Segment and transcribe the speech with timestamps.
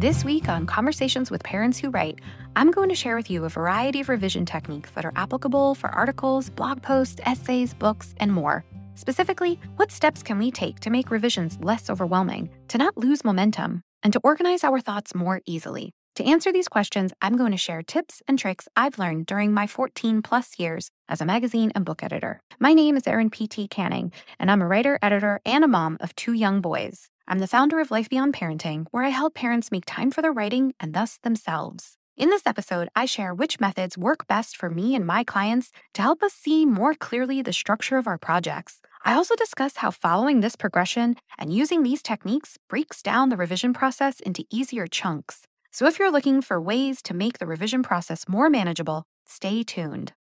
[0.00, 2.20] This week on Conversations with Parents Who Write,
[2.56, 5.90] I'm going to share with you a variety of revision techniques that are applicable for
[5.90, 8.64] articles, blog posts, essays, books, and more.
[8.94, 13.82] Specifically, what steps can we take to make revisions less overwhelming, to not lose momentum,
[14.02, 15.92] and to organize our thoughts more easily?
[16.14, 19.66] To answer these questions, I'm going to share tips and tricks I've learned during my
[19.66, 22.40] 14 plus years as a magazine and book editor.
[22.58, 23.68] My name is Erin P.T.
[23.68, 27.09] Canning, and I'm a writer, editor, and a mom of two young boys.
[27.30, 30.32] I'm the founder of Life Beyond Parenting, where I help parents make time for their
[30.32, 31.96] writing and thus themselves.
[32.16, 36.02] In this episode, I share which methods work best for me and my clients to
[36.02, 38.80] help us see more clearly the structure of our projects.
[39.04, 43.74] I also discuss how following this progression and using these techniques breaks down the revision
[43.74, 45.42] process into easier chunks.
[45.70, 50.14] So if you're looking for ways to make the revision process more manageable, stay tuned.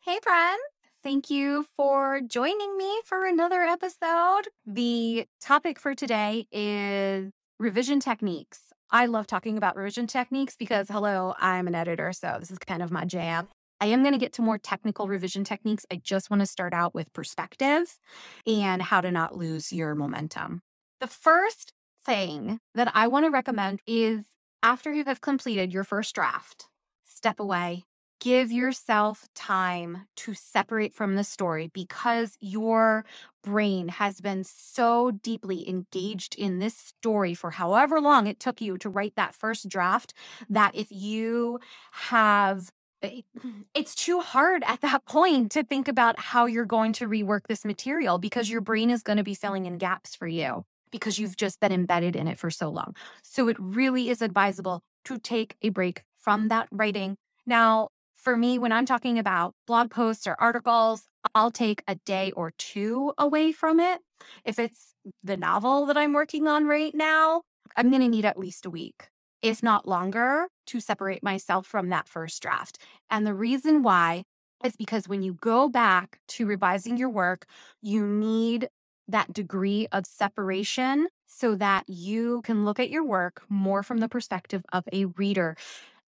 [0.00, 0.58] Hey, friend.
[1.04, 4.48] Thank you for joining me for another episode.
[4.64, 8.72] The topic for today is revision techniques.
[8.90, 12.82] I love talking about revision techniques because, hello, I'm an editor, so this is kind
[12.82, 13.48] of my jam.
[13.82, 15.84] I am going to get to more technical revision techniques.
[15.92, 17.98] I just want to start out with perspective
[18.46, 20.62] and how to not lose your momentum.
[21.02, 24.24] The first thing that I want to recommend is
[24.62, 26.68] after you have completed your first draft,
[27.04, 27.84] step away,
[28.24, 33.04] give yourself time to separate from the story because your
[33.42, 38.78] brain has been so deeply engaged in this story for however long it took you
[38.78, 40.14] to write that first draft
[40.48, 41.60] that if you
[41.92, 42.70] have
[43.02, 43.20] eh,
[43.74, 47.62] it's too hard at that point to think about how you're going to rework this
[47.62, 51.36] material because your brain is going to be filling in gaps for you because you've
[51.36, 52.96] just been embedded in it for so long.
[53.22, 57.18] So it really is advisable to take a break from that writing.
[57.46, 57.88] Now,
[58.24, 62.52] for me, when I'm talking about blog posts or articles, I'll take a day or
[62.56, 64.00] two away from it.
[64.44, 67.42] If it's the novel that I'm working on right now,
[67.76, 69.08] I'm going to need at least a week,
[69.42, 72.78] if not longer, to separate myself from that first draft.
[73.10, 74.24] And the reason why
[74.64, 77.44] is because when you go back to revising your work,
[77.82, 78.68] you need
[79.06, 84.08] that degree of separation so that you can look at your work more from the
[84.08, 85.56] perspective of a reader.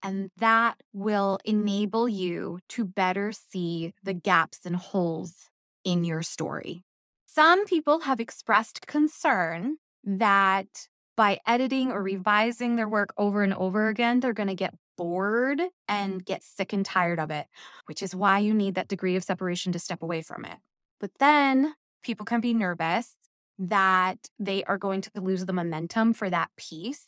[0.03, 5.51] And that will enable you to better see the gaps and holes
[5.85, 6.85] in your story.
[7.27, 13.89] Some people have expressed concern that by editing or revising their work over and over
[13.89, 17.47] again, they're going to get bored and get sick and tired of it,
[17.87, 20.59] which is why you need that degree of separation to step away from it.
[21.01, 23.15] But then people can be nervous
[23.59, 27.07] that they are going to lose the momentum for that piece.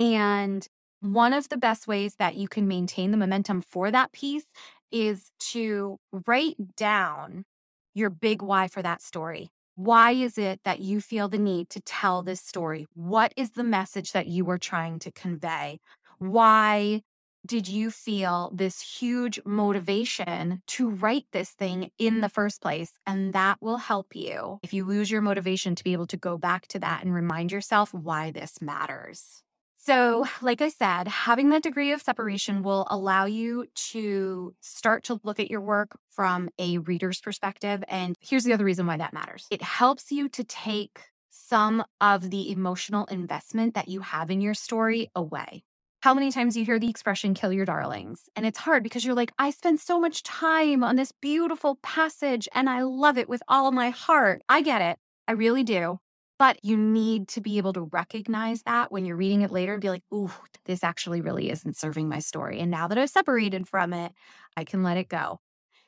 [0.00, 0.66] And
[1.02, 4.46] one of the best ways that you can maintain the momentum for that piece
[4.92, 7.44] is to write down
[7.92, 9.50] your big why for that story.
[9.74, 12.86] Why is it that you feel the need to tell this story?
[12.94, 15.80] What is the message that you are trying to convey?
[16.18, 17.02] Why
[17.44, 22.92] did you feel this huge motivation to write this thing in the first place?
[23.04, 26.38] And that will help you if you lose your motivation to be able to go
[26.38, 29.42] back to that and remind yourself why this matters.
[29.84, 30.46] So, mm-hmm.
[30.46, 35.40] like I said, having that degree of separation will allow you to start to look
[35.40, 37.82] at your work from a reader's perspective.
[37.88, 41.00] And here's the other reason why that matters it helps you to take
[41.30, 45.64] some of the emotional investment that you have in your story away.
[46.02, 48.28] How many times you hear the expression kill your darlings?
[48.36, 52.48] And it's hard because you're like, I spend so much time on this beautiful passage
[52.54, 54.42] and I love it with all my heart.
[54.48, 54.98] I get it.
[55.26, 55.98] I really do.
[56.42, 59.80] But you need to be able to recognize that when you're reading it later and
[59.80, 60.32] be like, ooh,
[60.64, 62.58] this actually really isn't serving my story.
[62.58, 64.10] And now that I've separated from it,
[64.56, 65.38] I can let it go.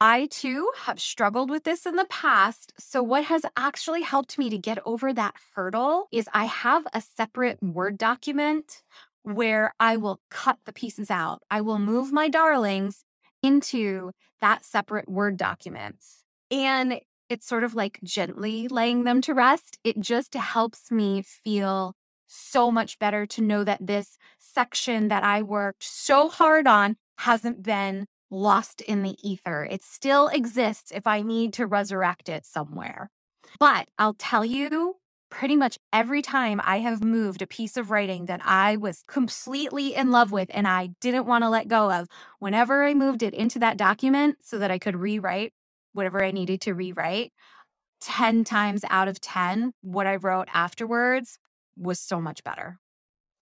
[0.00, 2.72] I too have struggled with this in the past.
[2.78, 7.00] So, what has actually helped me to get over that hurdle is I have a
[7.00, 8.84] separate Word document
[9.24, 11.42] where I will cut the pieces out.
[11.50, 13.02] I will move my darlings
[13.42, 15.96] into that separate Word document.
[16.52, 19.78] And it's sort of like gently laying them to rest.
[19.84, 21.94] It just helps me feel
[22.26, 27.62] so much better to know that this section that I worked so hard on hasn't
[27.62, 29.64] been lost in the ether.
[29.64, 33.10] It still exists if I need to resurrect it somewhere.
[33.58, 34.96] But I'll tell you,
[35.30, 39.94] pretty much every time I have moved a piece of writing that I was completely
[39.94, 43.34] in love with and I didn't want to let go of, whenever I moved it
[43.34, 45.52] into that document so that I could rewrite
[45.94, 47.32] whatever I needed to rewrite,
[48.02, 51.38] 10 times out of 10, what I wrote afterwards
[51.76, 52.78] was so much better.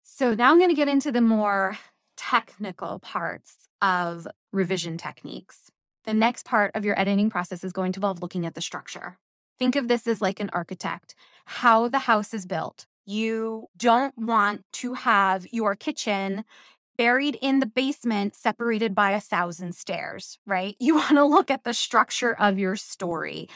[0.03, 1.77] So now I'm going to get into the more
[2.15, 5.69] technical parts of revision techniques.
[6.05, 9.17] The next part of your editing process is going to involve looking at the structure.
[9.57, 11.15] Think of this as like an architect,
[11.45, 12.85] how the house is built.
[13.05, 16.43] You don't want to have your kitchen
[16.97, 20.75] buried in the basement, separated by a thousand stairs, right?
[20.85, 23.49] You want to look at the structure of your story.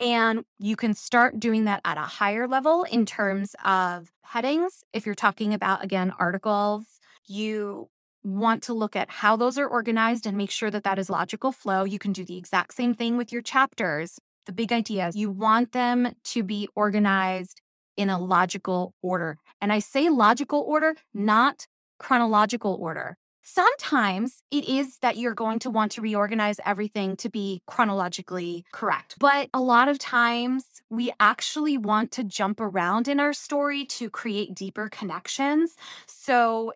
[0.00, 4.84] And you can start doing that at a higher level in terms of headings.
[4.92, 7.88] If you're talking about, again, articles, you
[8.22, 11.50] want to look at how those are organized and make sure that that is logical
[11.50, 11.84] flow.
[11.84, 14.18] You can do the exact same thing with your chapters.
[14.46, 17.60] The big idea is you want them to be organized
[17.96, 19.38] in a logical order.
[19.60, 21.66] And I say logical order, not
[21.98, 23.16] chronological order.
[23.42, 29.14] Sometimes it is that you're going to want to reorganize everything to be chronologically correct.
[29.18, 34.10] But a lot of times we actually want to jump around in our story to
[34.10, 35.76] create deeper connections.
[36.06, 36.74] So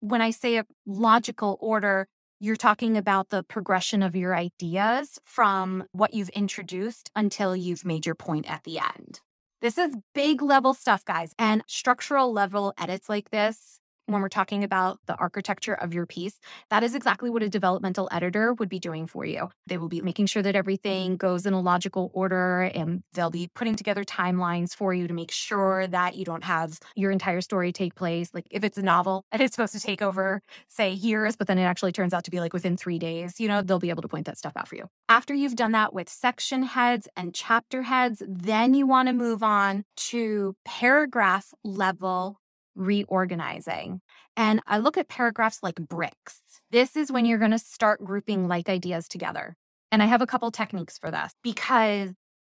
[0.00, 2.08] when I say a logical order,
[2.40, 8.06] you're talking about the progression of your ideas from what you've introduced until you've made
[8.06, 9.20] your point at the end.
[9.60, 11.34] This is big level stuff, guys.
[11.38, 16.38] And structural level edits like this when we're talking about the architecture of your piece,
[16.70, 19.48] that is exactly what a developmental editor would be doing for you.
[19.66, 23.50] They will be making sure that everything goes in a logical order and they'll be
[23.54, 27.72] putting together timelines for you to make sure that you don't have your entire story
[27.72, 28.30] take place.
[28.34, 31.58] Like if it's a novel and it's supposed to take over, say, years, but then
[31.58, 34.02] it actually turns out to be like within three days, you know, they'll be able
[34.02, 34.88] to point that stuff out for you.
[35.08, 39.42] After you've done that with section heads and chapter heads, then you want to move
[39.42, 42.40] on to paragraph level
[42.74, 44.00] reorganizing.
[44.36, 46.40] And I look at paragraphs like bricks.
[46.70, 49.56] This is when you're going to start grouping like ideas together.
[49.92, 52.10] And I have a couple techniques for this because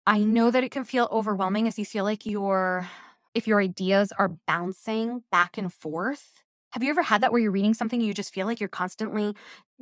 [0.08, 2.88] I know that it can feel overwhelming if you feel like your
[3.34, 6.44] if your ideas are bouncing back and forth.
[6.72, 8.70] Have you ever had that where you're reading something and you just feel like you're
[8.70, 9.36] constantly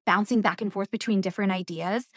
[0.05, 2.07] bouncing back and forth between different ideas?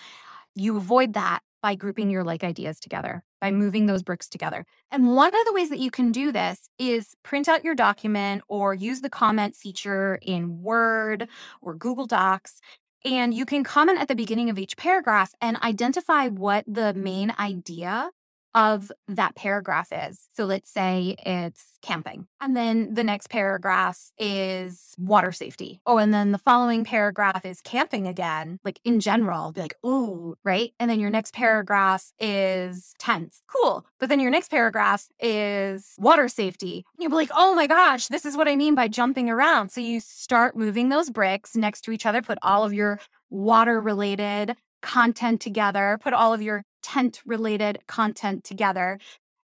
[0.54, 4.64] You avoid that by grouping your like ideas together, by moving those bricks together.
[4.90, 8.42] And one of the ways that you can do this is print out your document
[8.48, 11.28] or use the comment feature in Word
[11.60, 12.60] or Google Docs.
[13.04, 17.34] And you can comment at the beginning of each paragraph and identify what the main
[17.38, 18.10] idea
[18.56, 20.28] of that paragraph is.
[20.34, 22.26] So let's say it's camping.
[22.40, 25.80] And then the next paragraph is water safety.
[25.84, 26.86] Oh, and then the following mm.
[26.86, 30.72] paragraph is camping again, like in general, be like, ooh, right?
[30.80, 33.42] And then your next paragraph is tents.
[33.46, 33.84] Cool.
[34.00, 36.86] But then your next paragraph is water safety.
[36.94, 39.68] And you'll be like, oh my gosh, this is what I mean by jumping around.
[39.68, 43.80] So you start moving those bricks next to each other, put all of your water
[43.80, 48.98] related content together, put all of your tent related content together.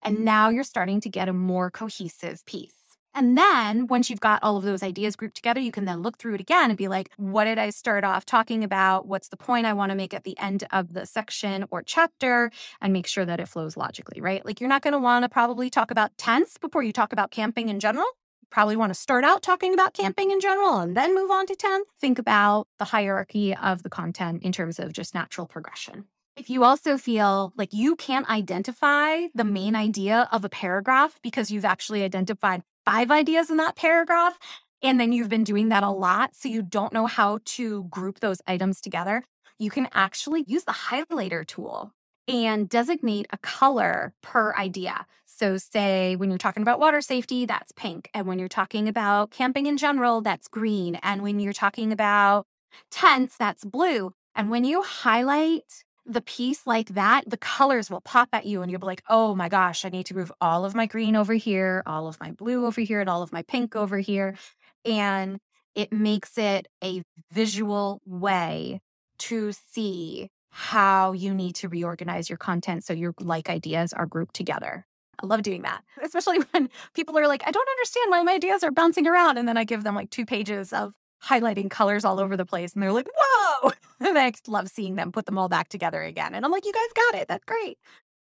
[0.02, 0.26] And mm-hmm.
[0.26, 2.74] now you're starting to get a more cohesive piece.
[3.16, 6.18] And then once you've got all of those ideas grouped together, you can then look
[6.18, 9.08] through it again and be like, what did I start off talking about?
[9.08, 12.52] What's the point I want to make at the end of the section or chapter?
[12.82, 14.46] And make sure that it flows logically, right?
[14.46, 17.32] Like you're not going to want to probably talk about tents before you talk about
[17.32, 18.06] camping in general
[18.52, 21.56] probably want to start out talking about camping in general and then move on to
[21.56, 21.84] 10.
[22.00, 26.06] Think about the hierarchy of the content in terms of just natural progression.
[26.36, 31.52] If you also feel like you can't identify the main idea of a paragraph because
[31.52, 34.38] you've actually identified five ideas in that paragraph,
[34.82, 38.22] and then you've been doing that a lot, so you don't know how to group
[38.22, 39.24] those items together,
[39.58, 41.92] you can actually use the highlighter tool
[42.28, 45.06] and designate a color per idea.
[45.26, 48.10] So, say when you're talking about water safety, that's pink.
[48.14, 50.96] And when you're talking about camping in general, that's green.
[51.04, 52.46] And when you're talking about
[52.92, 54.14] tents, that's blue.
[54.36, 58.72] And when you highlight the piece like that, the colors will pop at you and
[58.72, 61.36] you'll be like, oh my gosh, I need to move all of my green over
[61.36, 64.36] here, all of my blue over here, and all of my pink over here.
[64.84, 65.40] And
[65.76, 68.82] it makes it a visual way
[69.20, 74.34] to see how you need to reorganize your content so your like ideas are grouped
[74.34, 74.88] together.
[75.22, 78.64] I love doing that, especially when people are like, I don't understand why my ideas
[78.64, 79.38] are bouncing around.
[79.38, 82.74] And then I give them like two pages of highlighting colors all over the place.
[82.74, 83.72] And they're like, whoa.
[84.00, 86.34] and I love seeing them put them all back together again.
[86.34, 87.28] And I'm like, you guys got it.
[87.28, 87.78] That's great.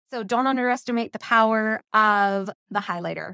[0.10, 3.34] So don't underestimate the power of the highlighter.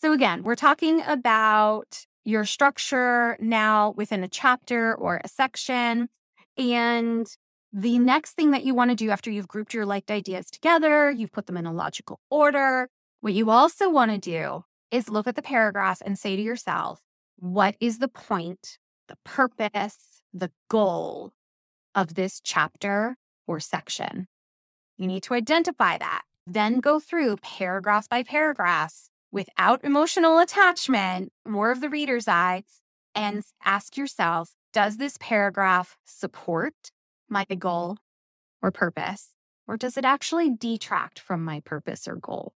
[0.00, 6.08] So again, we're talking about your structure now within a chapter or a section.
[6.56, 7.26] And
[7.72, 11.10] the next thing that you want to do after you've grouped your liked ideas together,
[11.10, 12.88] you've put them in a logical order,
[13.24, 17.00] what you also want to do is look at the paragraph and say to yourself,
[17.36, 18.76] what is the point,
[19.14, 21.32] the purpose, the goal
[21.94, 23.16] of this chapter
[23.46, 24.26] or section?
[24.96, 26.22] You need to identify that.
[26.46, 32.64] Then go through paragraph by paragraph without emotional attachment, more of the reader's eye,
[33.14, 36.74] and ask yourself, does this paragraph support
[37.28, 37.98] my goal
[38.62, 39.30] or purpose?
[39.66, 42.52] Or does it actually detract from my purpose or goal?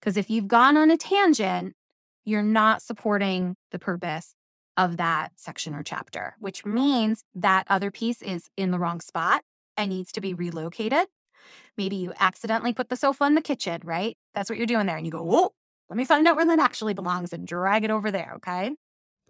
[0.00, 1.74] Because if you've gone on a tangent
[2.24, 4.34] you're not supporting the purpose
[4.76, 6.74] of that section or chapter, which mm-hmm.
[6.74, 9.42] means that other piece is in the wrong spot
[9.76, 11.06] and needs to be relocated.
[11.76, 14.16] Maybe you accidentally put the sofa in the kitchen, right?
[14.34, 14.96] That's what you're doing there.
[14.96, 15.52] And you go, whoa,
[15.90, 18.34] let me find out where that actually belongs and drag it over there.
[18.36, 18.72] Okay.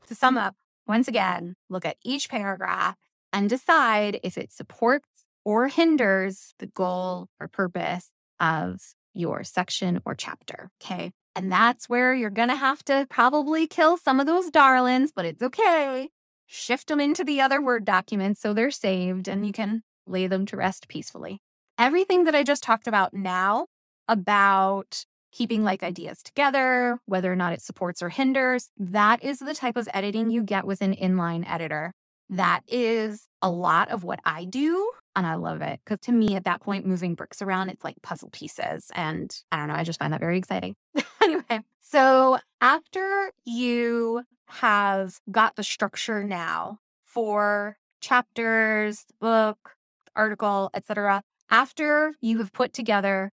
[0.09, 0.55] To sum up,
[0.87, 2.97] once again, look at each paragraph
[3.33, 5.09] and decide if it supports
[5.45, 8.81] or hinders the goal or purpose of
[9.15, 10.71] your section or chapter.
[10.83, 11.13] Okay.
[11.37, 15.25] And that's where you're going to have to probably kill some of those darlings, but
[15.25, 16.11] it's okay.
[16.47, 20.47] Shift them into the other Word documents so they're saved and you can lay them
[20.47, 21.41] to rest peacefully.
[21.79, 23.67] Everything that I just talked about now
[24.09, 29.55] about keeping like ideas together, whether or not it supports or hinders, that is the
[29.55, 31.93] type of editing you get with an inline editor.
[32.31, 34.91] That is a lot of what I do.
[35.17, 37.97] And I love it because to me, at that point, moving bricks around, it's like
[38.03, 38.91] puzzle pieces.
[38.95, 40.77] And I don't know, I just find that very exciting.
[41.25, 49.77] anyway, so after you have got the structure now for chapters, book,
[50.15, 53.31] article, etc., after you have put together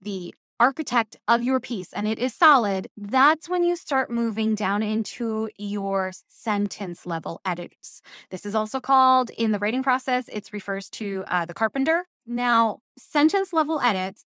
[0.00, 4.82] the architect of your piece and it is solid, that's when you start moving down
[4.82, 8.02] into your sentence level edits.
[8.30, 12.04] This is also called in the writing process, it refers to uh, the carpenter.
[12.26, 14.24] Now, sentence level edits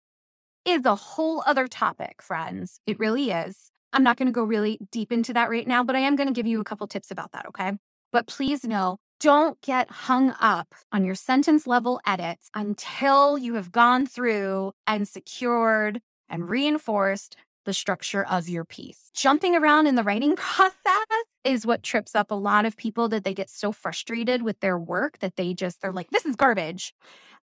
[0.65, 2.79] is a whole other topic, friends.
[2.85, 3.71] It really is.
[3.91, 6.27] I'm not going to go really deep into that right now, but I am going
[6.27, 7.73] to give you a couple tips about that, okay?
[8.11, 13.71] But please know don't get hung up on your sentence level edits until you have
[13.71, 19.09] gone through and secured and reinforced the structure of your piece.
[19.13, 20.73] Jumping around in the writing process
[21.43, 24.77] is what trips up a lot of people that they get so frustrated with their
[24.77, 26.93] work that they just, they're like, this is garbage,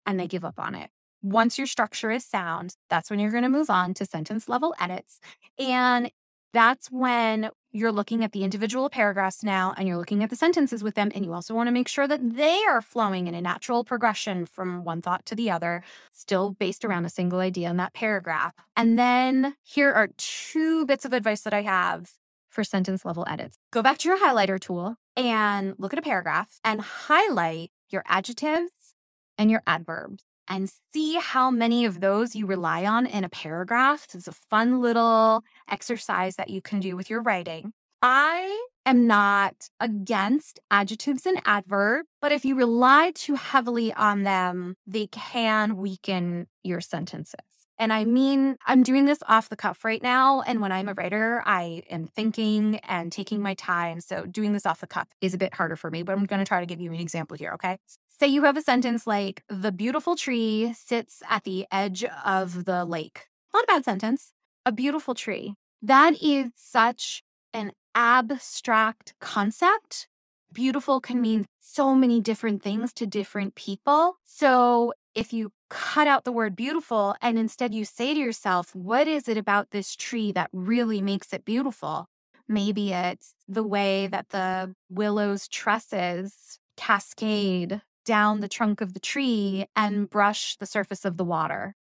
[0.06, 0.90] and they give up on it.
[1.22, 4.74] Once your structure is sound, that's when you're going to move on to sentence level
[4.80, 5.20] edits.
[5.58, 6.12] And
[6.54, 10.82] that's when you're looking at the individual paragraphs now and you're looking at the sentences
[10.82, 11.12] with them.
[11.14, 14.46] And you also want to make sure that they are flowing in a natural progression
[14.46, 18.54] from one thought to the other, still based around a single idea in that paragraph.
[18.76, 22.12] And then here are two bits of advice that I have
[22.50, 23.58] for sentence level edits.
[23.72, 28.96] Go back to your highlighter tool and look at a paragraph and highlight your adjectives
[29.38, 34.08] and your adverbs and see how many of those you rely on in a paragraph.
[34.14, 37.74] It's a fun little exercise that you can do with your writing.
[38.02, 44.76] I am not against adjectives and adverbs, but if you rely too heavily on them,
[44.88, 47.40] they can weaken your sentences.
[47.78, 50.42] And I mean, I'm doing this off the cuff right now.
[50.42, 54.02] And when I'm a writer, I am thinking and taking my time.
[54.02, 56.40] So doing this off the cuff is a bit harder for me, but I'm going
[56.40, 57.52] to try to give you an example here.
[57.54, 57.78] Okay.
[58.20, 62.84] Say you have a sentence like, the beautiful tree sits at the edge of the
[62.84, 63.28] lake.
[63.54, 64.34] Not a bad sentence.
[64.66, 65.54] A beautiful tree.
[65.82, 67.24] That is such
[67.54, 70.10] an abstract concept.
[70.52, 74.18] Beautiful can mean so many different things to different people.
[74.26, 79.08] So if you cut out the word beautiful and instead you say to yourself, what
[79.08, 82.08] is it about this tree that really makes it beautiful?
[82.50, 89.68] Maybe it's the way that the willow's tresses cascade down the trunk of the tree
[89.76, 91.76] and brush the surface of the water.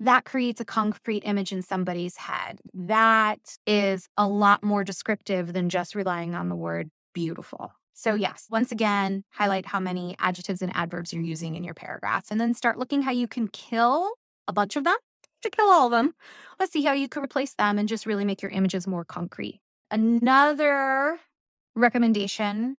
[0.00, 2.60] That creates a concrete image in somebody's head.
[2.72, 7.72] That is a lot more descriptive than just relying on the word beautiful.
[7.92, 12.30] So, yes, once again, highlight how many adjectives and adverbs you're using in your paragraphs,
[12.30, 14.12] and then start looking how you can kill
[14.48, 14.96] a bunch of them
[15.42, 16.14] to kill all of them.
[16.58, 19.60] Let's see how you can replace them and just really make your images more concrete.
[19.90, 21.18] Another
[21.74, 22.76] recommendation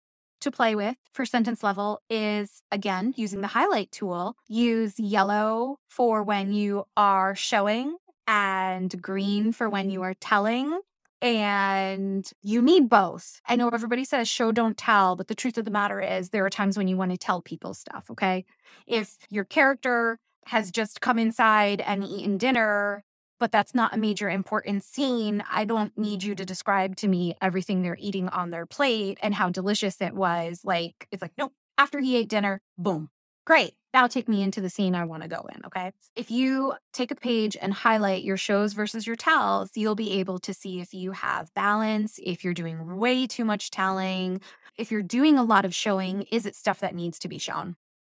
[0.46, 4.36] to play with for sentence level is again using the highlight tool.
[4.48, 10.10] Use yellow for when you are showing and green for when you mm-hmm.
[10.10, 10.80] are telling.
[11.22, 13.40] And you need both.
[13.46, 16.44] I know everybody says show, don't tell, but the truth of the matter is there
[16.44, 18.10] are times when you want to tell people stuff.
[18.10, 18.44] Okay.
[18.86, 23.02] If your character has just come inside and eaten dinner
[23.38, 25.42] but that's not a major important scene.
[25.50, 29.34] I don't need you to describe to me everything they're eating on their plate and
[29.34, 30.60] how delicious it was.
[30.64, 33.10] Like, it's like, nope, after he ate dinner, boom,
[33.44, 33.74] great.
[33.92, 35.64] Now take me into the scene I want to go in.
[35.64, 35.90] Okay.
[36.14, 40.38] If you take a page and highlight your shows versus your tells, you'll be able
[40.40, 44.42] to see if you have balance, if you're doing way too much telling,
[44.76, 47.76] if you're doing a lot of showing, is it stuff that needs to be shown?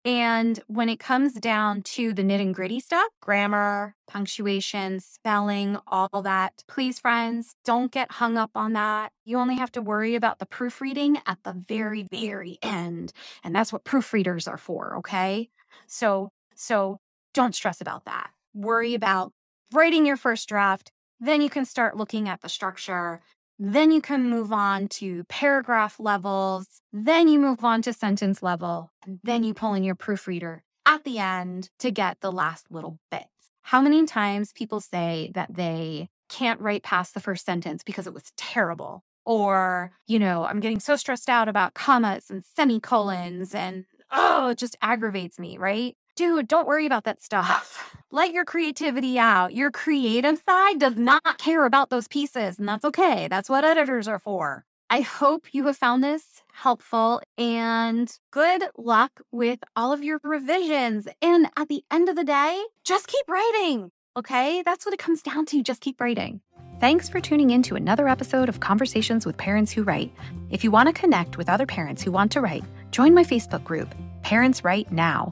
[0.07, 6.63] And when it comes down to the nitty gritty stuff, grammar, punctuation, spelling, all that,
[6.69, 9.11] please, friends, don't get hung up on that.
[9.25, 13.11] You only have to worry about the proofreading at the very, very end.
[13.43, 15.49] And that's what proofreaders are for, okay?
[15.87, 17.01] So, so
[17.33, 18.29] don't stress about that.
[18.53, 19.33] Worry about
[19.73, 20.89] writing your first draft.
[21.19, 23.19] Then you can start looking at the structure
[23.59, 26.81] Then you can move on to paragraph levels.
[26.93, 28.91] Then you move on to sentence level.
[29.23, 33.25] Then you pull in your proofreader at the end to get the last little bits.
[33.63, 38.13] How many times people say that they can't write past the first sentence because it
[38.13, 39.03] was terrible?
[39.25, 44.57] Or, you know, I'm getting so stressed out about commas and semicolons and oh, it
[44.57, 45.97] just aggravates me, right?
[46.17, 47.95] Dude, don't worry about that stuff.
[48.09, 49.53] Let your creativity out.
[49.53, 53.27] Your creative side does not care about those pieces, and that's okay.
[53.27, 54.65] That's what editors are for.
[54.89, 61.07] I hope you have found this helpful and good luck with all of your revisions.
[61.21, 63.91] And at the end of the day, just keep writing.
[64.15, 64.63] Okay?
[64.63, 65.61] That's what it comes down to.
[65.61, 66.41] Just keep writing.
[66.79, 70.11] Thanks for tuning in to another episode of Conversations with Parents Who Write.
[70.49, 73.63] If you want to connect with other parents who want to write, join my Facebook
[73.63, 73.93] group,
[74.23, 75.31] Parents Write Now.